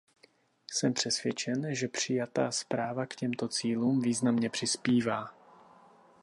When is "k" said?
3.05-3.15